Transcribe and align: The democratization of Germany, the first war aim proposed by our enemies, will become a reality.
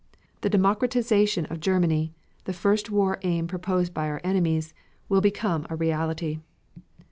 The 0.41 0.49
democratization 0.49 1.45
of 1.45 1.59
Germany, 1.59 2.11
the 2.45 2.53
first 2.53 2.89
war 2.89 3.19
aim 3.21 3.45
proposed 3.45 3.93
by 3.93 4.09
our 4.09 4.19
enemies, 4.23 4.73
will 5.09 5.21
become 5.21 5.67
a 5.69 5.75
reality. 5.75 6.39